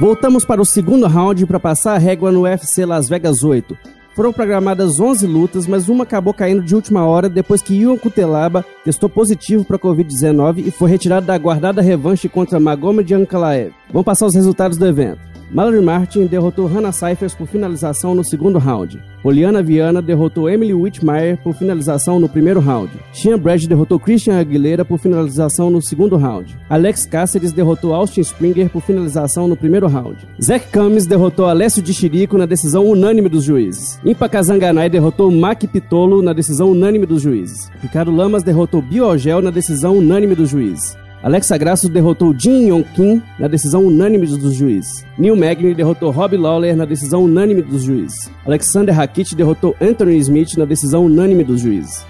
[0.00, 3.93] Voltamos para o segundo round para passar a régua no UFC Las Vegas 8.
[4.14, 8.64] Foram programadas 11 lutas, mas uma acabou caindo de última hora depois que Ion Kutelaba
[8.84, 13.72] testou positivo para a Covid-19 e foi retirado da aguardada revanche contra Magomed Ankalaev.
[13.90, 15.33] Vamos passar os resultados do evento.
[15.50, 19.02] Mallory Martin derrotou Hannah Cyphers por finalização no segundo round.
[19.22, 22.90] Poliana Viana derrotou Emily Whitmire por finalização no primeiro round.
[23.12, 26.56] Sean Brad derrotou Christian Aguilera por finalização no segundo round.
[26.68, 30.18] Alex Cáceres derrotou Austin Springer por finalização no primeiro round.
[30.42, 33.98] Zach Cummins derrotou Alessio de Chirico na decisão unânime dos juízes.
[34.04, 37.70] Impa Kazanganai derrotou Mac Pitolo na decisão unânime dos juízes.
[37.80, 40.96] Ricardo Lamas derrotou Biogel na decisão unânime dos juízes.
[41.24, 45.06] Alexa Grasso derrotou Jin Yong Kim na decisão unânime dos juízes.
[45.16, 48.30] Neil Magny derrotou Rob Lawler na decisão unânime dos juízes.
[48.44, 52.04] Alexander Rakit derrotou Anthony Smith na decisão unânime dos juízes.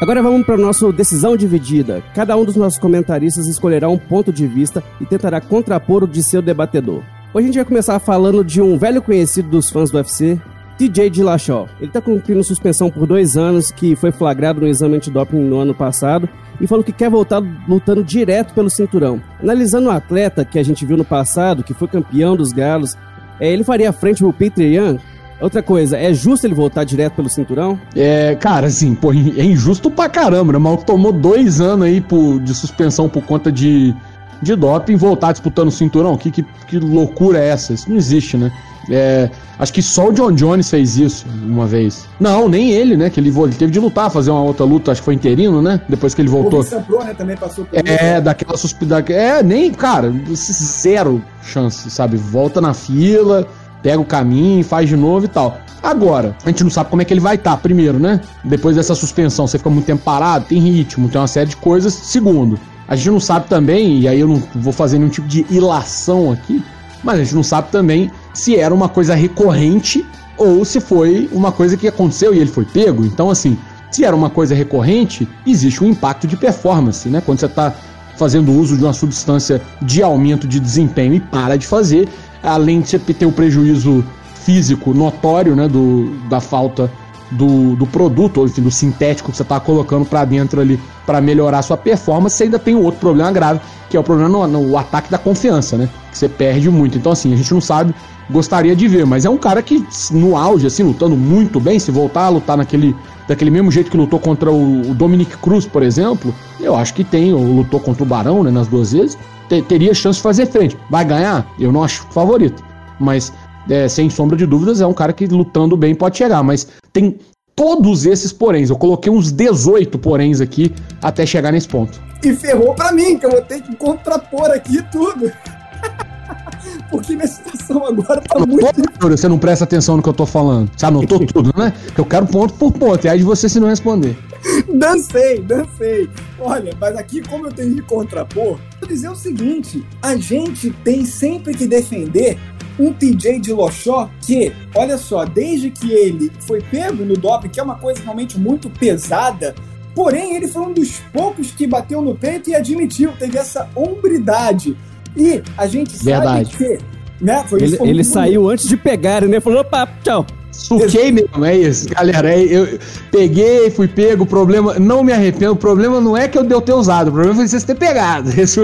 [0.00, 2.02] Agora vamos para a nossa decisão dividida.
[2.14, 6.22] Cada um dos nossos comentaristas escolherá um ponto de vista e tentará contrapor o de
[6.22, 7.02] seu debatedor.
[7.34, 10.40] Hoje a gente vai começar falando de um velho conhecido dos fãs do UFC,
[10.88, 11.68] TJ Dillashaw.
[11.78, 15.74] Ele está cumprindo suspensão por dois anos, que foi flagrado no exame antidoping no ano
[15.74, 16.28] passado,
[16.60, 19.20] e falou que quer voltar lutando direto pelo cinturão.
[19.40, 22.96] Analisando o atleta que a gente viu no passado, que foi campeão dos galos,
[23.38, 24.98] é, ele faria frente ao Peter Young?
[25.40, 27.78] Outra coisa, é justo ele voltar direto pelo cinturão?
[27.96, 30.58] É, cara, assim, pô, é injusto pra caramba, né?
[30.58, 33.92] O maluco tomou dois anos aí por, de suspensão por conta de,
[34.40, 36.16] de doping voltar disputando o cinturão.
[36.16, 37.72] Que, que, que loucura é essa?
[37.72, 38.52] Isso não existe, né?
[38.90, 42.06] É, acho que só o John Jones fez isso uma vez.
[42.18, 43.10] Não, nem ele, né?
[43.10, 45.80] Que ele, ele teve de lutar, fazer uma outra luta, acho que foi interino, né?
[45.88, 46.60] Depois que ele voltou.
[46.60, 49.04] O Pro, né, também passou É, daquela suspeita.
[49.12, 52.16] É, nem, cara, zero chance, sabe?
[52.16, 53.46] Volta na fila,
[53.82, 55.58] pega o caminho, faz de novo e tal.
[55.82, 58.20] Agora, a gente não sabe como é que ele vai estar, tá, primeiro, né?
[58.44, 61.92] Depois dessa suspensão, você fica muito tempo parado, tem ritmo, tem uma série de coisas.
[61.92, 65.44] Segundo, a gente não sabe também, e aí eu não vou fazer nenhum tipo de
[65.50, 66.62] ilação aqui,
[67.02, 71.52] mas a gente não sabe também se era uma coisa recorrente ou se foi uma
[71.52, 73.04] coisa que aconteceu e ele foi pego.
[73.04, 73.56] Então, assim,
[73.90, 77.20] se era uma coisa recorrente, existe um impacto de performance, né?
[77.24, 77.74] Quando você está
[78.16, 82.08] fazendo uso de uma substância de aumento de desempenho e para de fazer,
[82.42, 86.90] além de você ter o prejuízo físico notório, né, do, da falta
[87.32, 91.20] do, do produto, ou enfim, do sintético que você está colocando para dentro ali para
[91.20, 94.78] melhorar sua performance, você ainda tem outro problema grave, que é o problema no, no
[94.78, 95.88] ataque da confiança, né?
[96.10, 96.96] Que você perde muito.
[96.96, 97.94] Então, assim, a gente não sabe
[98.30, 101.90] gostaria de ver, mas é um cara que no auge, assim, lutando muito bem, se
[101.90, 102.96] voltar a lutar naquele,
[103.28, 107.32] daquele mesmo jeito que lutou contra o, Dominic Cruz, por exemplo, eu acho que tem,
[107.32, 109.18] ou lutou contra o Barão, né, nas duas vezes,
[109.48, 110.76] te, teria chance de fazer frente.
[110.88, 111.46] Vai ganhar?
[111.58, 112.62] Eu não acho favorito,
[112.98, 113.32] mas
[113.68, 117.18] é, sem sombra de dúvidas é um cara que lutando bem pode chegar, mas tem
[117.54, 122.00] todos esses poréns, eu coloquei uns 18 poréns aqui até chegar nesse ponto.
[122.24, 125.30] E ferrou para mim, que eu vou ter que contrapor aqui tudo.
[126.90, 128.66] Porque minha situação agora tá muito.
[129.00, 130.70] você não presta atenção no que eu tô falando.
[130.76, 131.72] Você anotou tudo, né?
[131.96, 133.04] Eu quero ponto por ponto.
[133.04, 134.16] E aí de você se não responder.
[134.74, 136.10] Dancei, dancei.
[136.38, 141.04] Olha, mas aqui, como eu tenho de contrapor, vou dizer o seguinte: a gente tem
[141.04, 142.38] sempre que defender
[142.78, 147.60] um TJ de Lochó que, olha só, desde que ele foi pego no doping, que
[147.60, 149.54] é uma coisa realmente muito pesada,
[149.94, 154.76] porém ele foi um dos poucos que bateu no peito e admitiu, teve essa hombridade
[155.16, 156.50] e a gente Verdade.
[156.50, 156.92] sabe que.
[157.24, 159.38] Né, ele, ele saiu antes de pegar, né?
[159.38, 160.26] Falou, opa, tchau.
[160.52, 161.88] Suquei mesmo, é isso.
[161.88, 162.78] Galera, é, eu
[163.10, 166.60] peguei, fui pego, o problema, não me arrependo, o problema não é que eu deu
[166.60, 168.30] ter usado, o problema foi vocês ter pegado.
[168.38, 168.60] Esse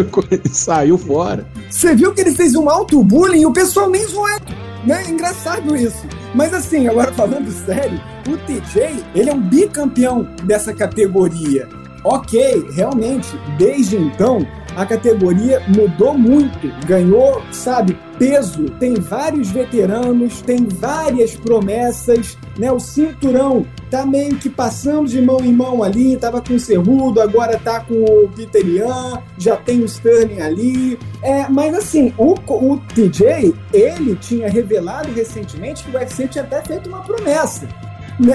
[0.53, 1.47] saiu fora.
[1.71, 4.29] Você viu que ele fez um auto-bullying e o pessoal nem zoou,
[4.87, 5.03] né?
[5.09, 6.07] Engraçado isso.
[6.35, 11.67] Mas assim, agora falando sério, o TJ, ele é um bicampeão dessa categoria.
[12.05, 18.67] Ok, realmente, desde então, a categoria mudou muito, ganhou, sabe, peso.
[18.79, 22.71] Tem vários veteranos, tem várias promessas, né?
[22.71, 27.21] O cinturão tá meio que passando de mão em mão ali, tava com o Cerrudo,
[27.21, 28.65] agora tá com o Peter
[29.37, 30.99] já tem o Sterling ali.
[31.23, 36.63] É, mas assim, o, o TJ, ele tinha revelado recentemente que o UFC tinha até
[36.63, 37.67] feito uma promessa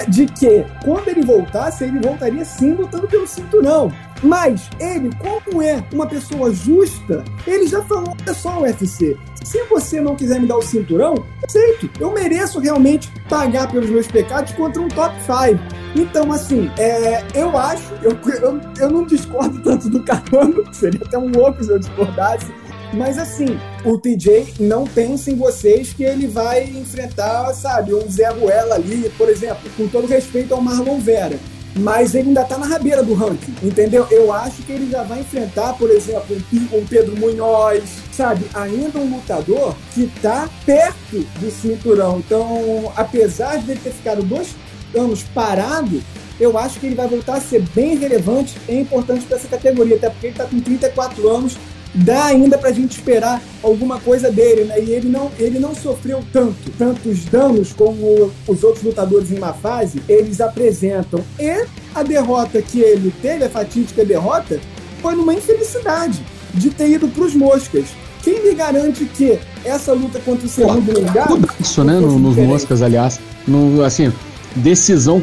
[0.08, 3.92] de que quando ele voltasse, ele voltaria sim lutando pelo cinturão.
[4.22, 10.00] Mas ele, como é uma pessoa justa, ele já falou: olha só, UFC, se você
[10.00, 11.90] não quiser me dar o cinturão, aceito.
[12.00, 15.62] Eu mereço realmente pagar pelos meus pecados contra um top 5.
[15.96, 21.18] Então, assim, é, eu acho, eu, eu, eu não discordo tanto do Caramba, seria até
[21.18, 22.48] um louco se eu discordasse
[22.94, 28.76] mas assim, o TJ não pensem vocês que ele vai enfrentar, sabe, um Zé Ruela
[28.76, 31.40] ali, por exemplo, com todo respeito ao Marlon Vera.
[31.76, 34.06] Mas ele ainda tá na rabeira do ranking, entendeu?
[34.12, 36.38] Eu acho que ele já vai enfrentar, por exemplo,
[36.72, 38.46] um Pedro Munhoz, sabe?
[38.54, 42.20] Ainda um lutador que tá perto do cinturão.
[42.20, 44.56] Então, apesar de ele ter ficado dois
[44.96, 46.00] anos parado,
[46.40, 49.96] eu acho que ele vai voltar a ser bem relevante e importante para essa categoria,
[49.96, 51.58] até porque ele está com 34 anos
[51.94, 54.80] dá ainda pra gente esperar alguma coisa dele, né?
[54.80, 59.54] E ele não, ele não sofreu tanto, tantos danos como os outros lutadores em uma
[59.54, 61.24] fase, eles apresentam.
[61.40, 64.60] E a derrota que ele teve, a fatídica derrota,
[65.02, 67.86] foi numa infelicidade de ter ido pros moscas.
[68.24, 71.28] Quem me garante que essa luta contra o segundo lugar.
[71.60, 72.00] Isso, né?
[72.00, 73.20] No, nos moscas, aliás.
[73.46, 74.14] No, assim,
[74.56, 75.22] decisão,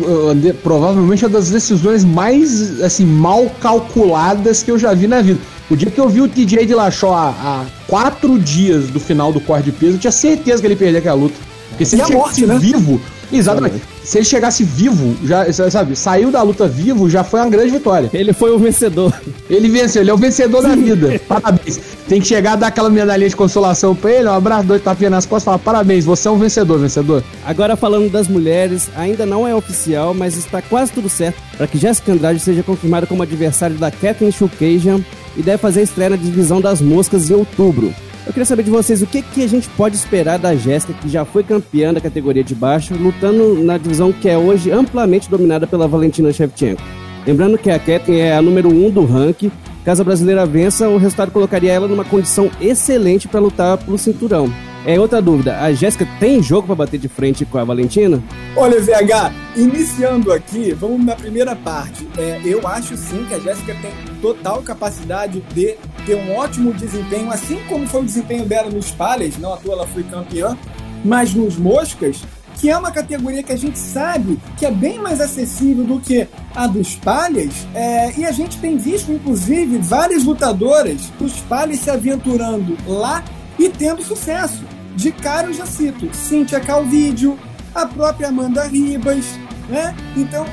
[0.63, 5.41] provavelmente uma das decisões mais assim mal calculadas que eu já vi na vida.
[5.71, 9.41] O dia que eu vi o TJ de Lachó há, quatro dias do final do
[9.41, 11.37] corte de peso, eu tinha certeza que ele perdia aquela luta.
[11.69, 12.59] Porque se e ele chegasse né?
[12.59, 13.01] vivo.
[13.33, 13.81] Exatamente.
[14.03, 18.11] Se ele chegasse vivo, já, sabe, saiu da luta vivo, já foi uma grande vitória.
[18.13, 19.13] Ele foi o vencedor.
[19.49, 21.21] Ele venceu, ele é o vencedor da vida.
[21.29, 21.79] Parabéns.
[22.09, 25.27] Tem que chegar, dar aquela medalhinha de consolação pra ele, um abraço, dois tapinhas nas
[25.27, 27.23] costas e falar: parabéns, você é um vencedor, vencedor.
[27.45, 31.79] Agora falando das mulheres, ainda não é oficial, mas está quase tudo certo para que
[31.79, 35.05] Jessica Andrade seja confirmada como adversário da Kathleen Shukajan
[35.37, 37.95] e deve fazer estreia na divisão das moscas em outubro.
[38.27, 41.09] Eu queria saber de vocês o que, que a gente pode esperar da Jéssica, que
[41.09, 45.67] já foi campeã da categoria de baixo, lutando na divisão que é hoje amplamente dominada
[45.67, 46.83] pela Valentina Shevchenko.
[47.27, 49.51] Lembrando que a Kathleen é a número 1 um do ranking.
[49.85, 54.53] Caso a brasileira vença, o resultado colocaria ela numa condição excelente para lutar pelo cinturão.
[54.87, 58.23] É outra dúvida, a Jéssica tem jogo para bater de frente com a Valentina?
[58.57, 62.09] Olha, VH, iniciando aqui, vamos na primeira parte.
[62.17, 67.31] É, eu acho sim que a Jéssica tem total capacidade de ter um ótimo desempenho,
[67.31, 70.57] assim como foi o desempenho dela nos palhas, não à toa ela foi campeã,
[71.05, 72.23] mas nos moscas,
[72.59, 76.27] que é uma categoria que a gente sabe que é bem mais acessível do que
[76.55, 81.91] a dos palhas, é, e a gente tem visto, inclusive, várias lutadoras dos palhas se
[81.91, 83.23] aventurando lá
[83.61, 84.65] e tendo sucesso.
[84.97, 87.39] De cara eu já cito Cíntia Calvídeo,
[87.75, 89.25] a própria Amanda Ribas,
[89.69, 89.95] né?
[90.17, 90.45] Então,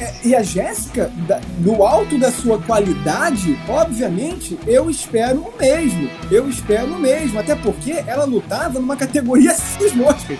[0.00, 1.12] é, e a Jéssica,
[1.60, 6.10] no alto da sua qualidade, obviamente, eu espero o mesmo.
[6.30, 10.38] Eu espero o mesmo, até porque ela lutava numa categoria cis moscas.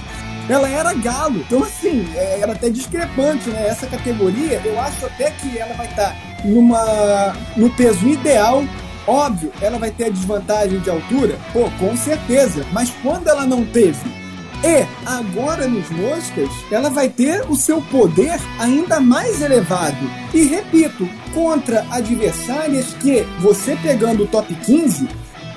[0.49, 3.69] Ela era galo, então assim, é, era até discrepante, né?
[3.69, 8.63] Essa categoria, eu acho até que ela vai estar numa no peso ideal
[9.07, 11.39] Óbvio, ela vai ter a desvantagem de altura?
[11.53, 12.67] Pô, com certeza.
[12.73, 14.25] Mas quando ela não teve
[14.67, 20.11] e agora nos moscas, ela vai ter o seu poder ainda mais elevado.
[20.33, 25.07] E repito, contra adversárias que você pegando o top 15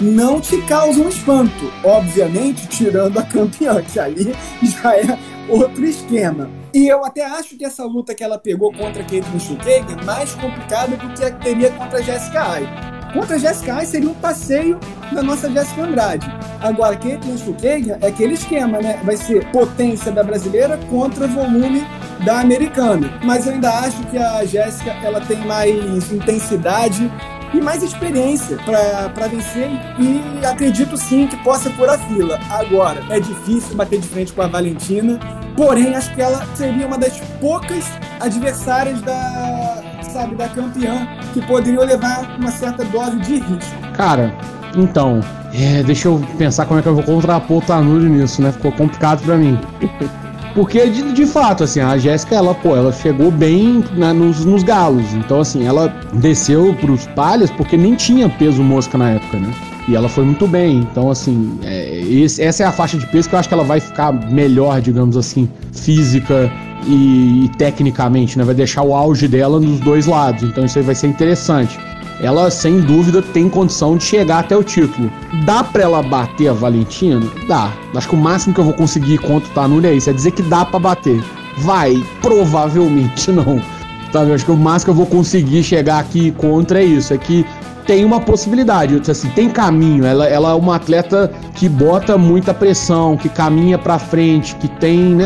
[0.01, 1.71] não te causam espanto.
[1.85, 6.49] Obviamente, tirando a campeã, que ali já é outro esquema.
[6.73, 10.03] E eu até acho que essa luta que ela pegou contra a Caitlyn Schukager é
[10.03, 12.96] mais complicada do que a que teria contra a Jessica Ai.
[13.13, 14.79] Contra a Jessica Ai seria um passeio
[15.11, 16.27] da nossa Jessica Andrade.
[16.61, 18.99] Agora, Caitlyn Schukager é aquele esquema, né?
[19.03, 21.85] Vai ser potência da brasileira contra volume
[22.25, 23.11] da americana.
[23.23, 27.09] Mas eu ainda acho que a Jéssica ela tem mais intensidade
[27.53, 32.39] e mais experiência para vencer e acredito sim que possa pôr a fila.
[32.49, 35.19] Agora, é difícil bater de frente com a Valentina,
[35.55, 37.85] porém acho que ela seria uma das poucas
[38.19, 39.56] adversárias da,
[40.17, 43.75] sabe, da campeã que poderiam levar uma certa dose de risco.
[43.95, 44.33] Cara,
[44.75, 45.21] então,
[45.53, 48.51] é, deixa eu pensar como é que eu vou contrapor o Tanuri nisso, né?
[48.51, 49.59] Ficou complicado para mim.
[50.55, 54.63] Porque, de, de fato, assim, a Jéssica, ela, pô, ela chegou bem né, nos, nos
[54.63, 55.13] galos.
[55.13, 59.53] Então, assim, ela desceu pros palhas porque nem tinha peso mosca na época, né?
[59.87, 60.79] E ela foi muito bem.
[60.79, 63.63] Então, assim, é, esse, essa é a faixa de peso que eu acho que ela
[63.63, 66.51] vai ficar melhor, digamos assim, física
[66.85, 68.43] e, e, tecnicamente, né?
[68.43, 70.43] Vai deixar o auge dela nos dois lados.
[70.43, 71.79] Então isso aí vai ser interessante.
[72.19, 75.11] Ela, sem dúvida, tem condição de chegar até o título.
[75.45, 77.21] Dá pra ela bater a Valentina?
[77.47, 77.71] Dá.
[77.95, 80.09] Acho que o máximo que eu vou conseguir contra o Tanuri é isso.
[80.09, 81.23] É dizer que dá para bater.
[81.59, 82.03] Vai.
[82.21, 83.61] Provavelmente não.
[84.11, 84.33] Sabe?
[84.33, 87.13] Acho que o máximo que eu vou conseguir chegar aqui contra é isso.
[87.13, 87.45] É que
[87.87, 90.05] tem uma possibilidade, assim, tem caminho.
[90.05, 94.99] Ela, ela é uma atleta que bota muita pressão, que caminha para frente, que tem
[95.15, 95.25] né,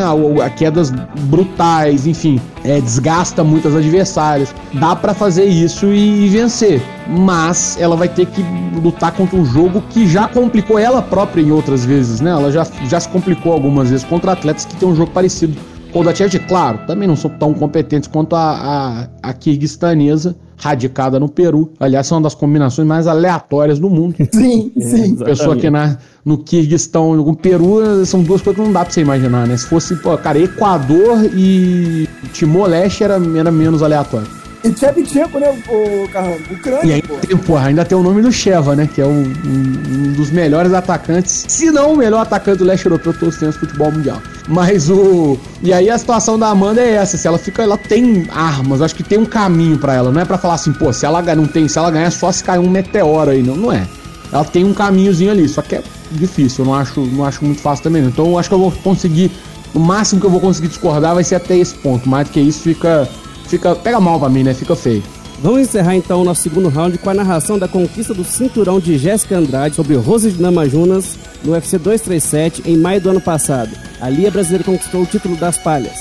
[0.56, 0.90] quedas
[1.24, 4.54] brutais, enfim, é, desgasta muitas adversárias.
[4.74, 8.42] Dá para fazer isso e, e vencer, mas ela vai ter que
[8.80, 12.30] lutar contra um jogo que já complicou ela própria em outras vezes, né?
[12.30, 15.58] Ela já, já se complicou algumas vezes contra atletas que têm um jogo parecido
[15.94, 16.38] o da Tchad.
[16.48, 21.72] Claro, também não são tão competentes quanto a, a, a kirguistanesa radicada no Peru.
[21.80, 24.14] Aliás, são uma das combinações mais aleatórias do mundo.
[24.32, 25.16] Sim, sim.
[25.20, 28.92] É, Pessoa que na, no Kirguistão, no Peru, são duas coisas que não dá pra
[28.92, 29.56] você imaginar, né?
[29.56, 34.28] Se fosse, pô, cara, Equador e Timor-Leste era, era menos aleatório.
[34.64, 36.36] E Tchevchenko, né, o Carrão?
[36.50, 37.16] Ucrânia, e aí, pô.
[37.38, 38.88] Porra, ainda tem o nome do Sheva, né?
[38.92, 42.86] Que é um, um, um, dos melhores atacantes, se não o melhor atacante do leste
[42.86, 44.22] europeu todos os tempos futebol mundial.
[44.46, 45.36] Mas o.
[45.62, 47.62] E aí a situação da Amanda é essa, se ela fica.
[47.62, 50.12] Ela tem armas, acho que tem um caminho para ela.
[50.12, 52.44] Não é para falar assim, pô, se ela não tem, se ela ganhar, só se
[52.44, 53.42] cair um meteoro aí.
[53.42, 53.86] Não, não é.
[54.32, 57.60] Ela tem um caminhozinho ali, só que é difícil, eu não acho, não acho muito
[57.60, 58.04] fácil também.
[58.04, 59.30] Então eu acho que eu vou conseguir.
[59.74, 62.08] O máximo que eu vou conseguir discordar vai ser até esse ponto.
[62.08, 63.08] Mais do que isso fica
[63.52, 64.54] fica pega mal pra mim, né?
[64.54, 65.02] Fica feio.
[65.42, 68.96] Vamos encerrar então o nosso segundo round com a narração da conquista do cinturão de
[68.96, 73.70] Jéssica Andrade sobre Rose de Namajunas no UFC 237 em maio do ano passado.
[74.00, 75.92] Ali a brasileira conquistou o título das palhas.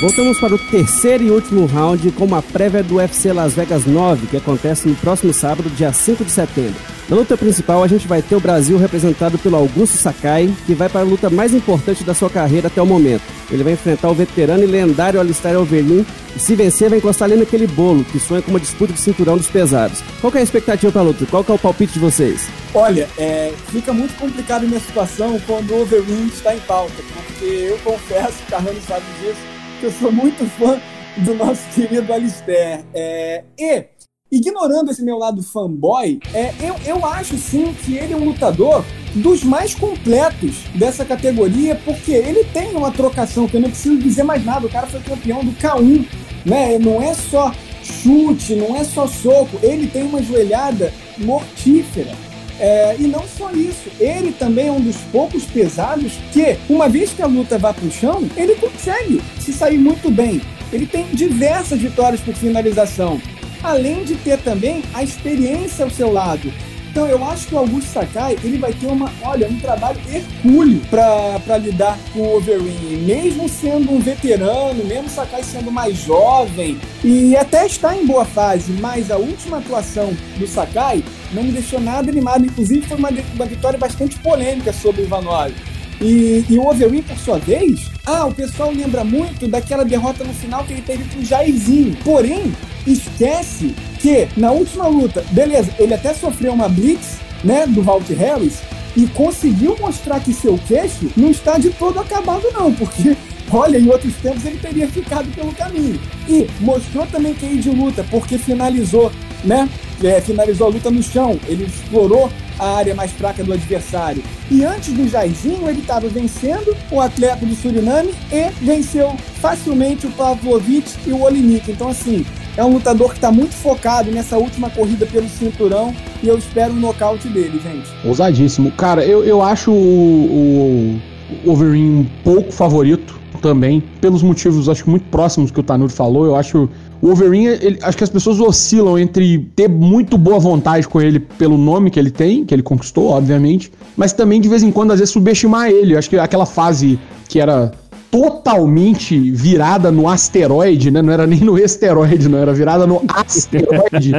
[0.00, 4.26] Voltamos para o terceiro e último round com uma prévia do UFC Las Vegas 9,
[4.26, 6.74] que acontece no próximo sábado, dia 5 de setembro.
[7.08, 10.88] Na luta principal, a gente vai ter o Brasil representado pelo Augusto Sakai, que vai
[10.88, 13.22] para a luta mais importante da sua carreira até o momento.
[13.52, 16.04] Ele vai enfrentar o veterano e lendário Alistair Overeem,
[16.34, 19.36] e se vencer, vai encostar ali naquele bolo, que sonha com uma disputa de cinturão
[19.36, 20.02] dos pesados.
[20.20, 21.24] Qual é a expectativa para a luta?
[21.26, 22.48] Qual é o palpite de vocês?
[22.78, 27.78] Olha, é, fica muito complicado minha situação quando o Overeem está em pauta, porque eu
[27.78, 29.40] confesso, Carrano sabe disso,
[29.80, 30.78] que eu sou muito fã
[31.16, 32.84] do nosso querido Alistair.
[32.92, 33.82] É, e,
[34.30, 38.84] ignorando esse meu lado fanboy, é, eu, eu acho sim que ele é um lutador
[39.14, 44.22] dos mais completos dessa categoria, porque ele tem uma trocação, que eu não preciso dizer
[44.22, 46.06] mais nada, o cara foi campeão do K1,
[46.44, 46.78] né?
[46.78, 52.35] Não é só chute, não é só soco, ele tem uma joelhada mortífera.
[52.58, 57.10] É, e não só isso, ele também é um dos poucos pesados que, uma vez
[57.10, 60.40] que a luta vá para o chão, ele consegue se sair muito bem.
[60.72, 63.20] Ele tem diversas vitórias por finalização,
[63.62, 66.52] além de ter também a experiência ao seu lado.
[66.96, 70.80] Então eu acho que o Augusto Sakai ele vai ter uma, olha, um trabalho hercúleo
[70.88, 77.36] para lidar com o Overeem, mesmo sendo um veterano, mesmo Sakai sendo mais jovem e
[77.36, 82.10] até está em boa fase, mas a última atuação do Sakai não me deixou nada
[82.10, 85.52] animado, inclusive foi uma, uma vitória bastante polêmica sobre o Ivanov.
[86.00, 90.34] E, e, o Overeem, por sua vez, ah, o pessoal lembra muito daquela derrota no
[90.34, 91.96] final que ele teve com o Jairzinho.
[92.04, 92.52] Porém,
[92.86, 98.60] esquece que na última luta, beleza, ele até sofreu uma blitz, né, do Walt Harris
[98.96, 103.16] e conseguiu mostrar que seu queixo não está de todo acabado não, porque
[103.52, 106.00] olha, em outros tempos ele teria ficado pelo caminho.
[106.28, 109.12] E mostrou também que é de luta, porque finalizou,
[109.44, 109.68] né,
[110.02, 114.22] é, finalizou a luta no chão, ele explorou a área mais fraca do adversário.
[114.50, 120.10] E antes do Jairzinho, ele estava vencendo o atleta do Suriname e venceu facilmente o
[120.10, 121.70] Pavlovic e o Olinik.
[121.70, 122.24] Então, assim,
[122.56, 126.72] é um lutador que está muito focado nessa última corrida pelo cinturão e eu espero
[126.72, 127.88] um nocaute dele, gente.
[128.06, 128.70] Ousadíssimo.
[128.72, 130.98] Cara, eu, eu acho o,
[131.44, 135.92] o Overeem um pouco favorito também, pelos motivos acho que muito próximos que o Tanuri
[135.92, 136.24] falou.
[136.24, 136.68] Eu acho
[137.00, 141.20] o Wolverine, ele, acho que as pessoas oscilam entre ter muito boa vontade com ele
[141.20, 144.92] pelo nome que ele tem, que ele conquistou, obviamente, mas também de vez em quando,
[144.92, 145.96] às vezes, subestimar ele.
[145.96, 147.72] Acho que aquela fase que era
[148.10, 151.02] totalmente virada no asteroide, né?
[151.02, 154.12] Não era nem no esteroide, não era virada no asteroide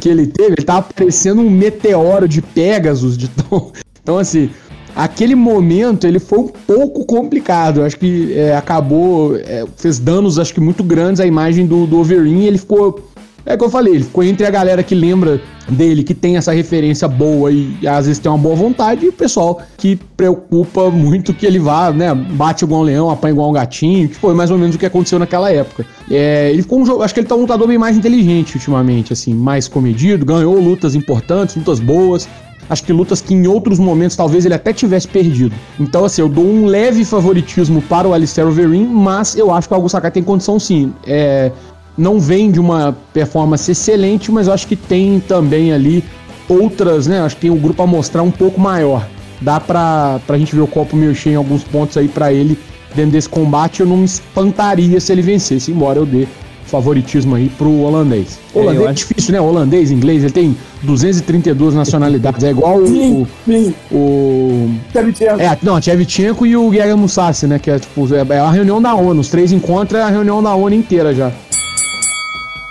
[0.00, 0.54] que ele teve.
[0.58, 3.72] Ele tava parecendo um meteoro de Pegasus, de tão...
[4.02, 4.50] Então, assim,
[4.94, 7.82] aquele momento ele foi um pouco complicado.
[7.82, 11.98] Acho que é, acabou, é, fez danos, acho que muito grandes à imagem do, do
[11.98, 12.44] Overeem.
[12.44, 13.10] Ele ficou,
[13.44, 16.52] é que eu falei, ele ficou entre a galera que lembra dele, que tem essa
[16.52, 20.90] referência boa e, e às vezes tem uma boa vontade, e o pessoal que preocupa
[20.90, 24.34] muito que ele vá, né, bate igual um leão, apanha igual um gatinho, que foi
[24.34, 25.86] mais ou menos o que aconteceu naquela época.
[26.10, 29.12] É, ele ficou um jogo, acho que ele tá um lutador bem mais inteligente ultimamente,
[29.12, 32.28] assim, mais comedido, ganhou lutas importantes, lutas boas,
[32.68, 35.54] acho que lutas que em outros momentos talvez ele até tivesse perdido.
[35.78, 39.74] Então, assim, eu dou um leve favoritismo para o Alistair Overeem, mas eu acho que
[39.74, 40.92] o Augusto Sakai tem condição sim.
[41.06, 41.50] É,
[41.96, 46.04] não vem de uma performance excelente, mas eu acho que tem também ali
[46.48, 47.20] outras, né?
[47.20, 49.06] Acho que tem um grupo a mostrar um pouco maior.
[49.40, 52.58] Dá pra, pra gente ver o copo meio cheio em alguns pontos aí para ele
[52.94, 53.80] dentro desse combate.
[53.80, 56.26] Eu não me espantaria se ele vencesse, embora eu dê
[56.66, 58.38] favoritismo aí pro holandês.
[58.54, 59.06] É, holandês é, acho...
[59.06, 59.40] difícil, né?
[59.40, 62.42] Holandês, inglês, ele tem 232 nacionalidades.
[62.44, 62.86] É igual o.
[62.86, 63.74] Sim, sim.
[63.92, 64.70] O.
[64.92, 65.40] Tchevchenko.
[65.40, 67.58] É, não, Tchevchenko e o Guerra Musashi, né?
[67.58, 69.20] Que é tipo, é a reunião da ONU.
[69.20, 71.32] Os três encontros é a reunião da ONU inteira já.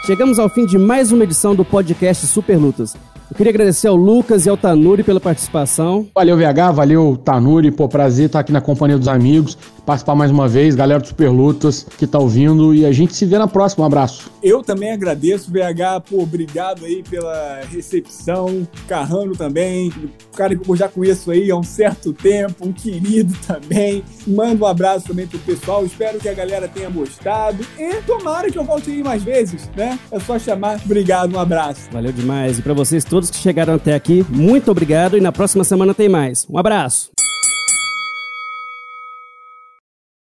[0.06, 2.94] Chegamos ao fim de mais uma edição do podcast Super Lutas.
[3.34, 6.06] Eu queria agradecer ao Lucas e ao Tanuri pela participação.
[6.14, 7.72] Valeu, VH, valeu, Tanuri.
[7.72, 11.30] Pô, prazer estar aqui na companhia dos amigos, participar mais uma vez, galera do Super
[11.30, 13.84] Lutas que tá ouvindo e a gente se vê na próxima.
[13.84, 14.32] Um abraço.
[14.42, 18.68] Eu também agradeço, VH, pô, obrigado aí pela recepção.
[18.88, 23.34] Carrano também, um cara que eu já conheço aí há um certo tempo, um querido
[23.48, 24.04] também.
[24.28, 25.86] Manda um abraço também pro pessoal.
[25.86, 29.98] Espero que a galera tenha gostado e tomara que eu volte aí mais vezes, né?
[30.12, 30.80] É só chamar.
[30.86, 31.90] Obrigado, um abraço.
[31.92, 32.60] Valeu demais.
[32.60, 35.94] E para vocês todos todos que chegaram até aqui, muito obrigado e na próxima semana
[35.94, 36.46] tem mais.
[36.50, 37.33] Um abraço!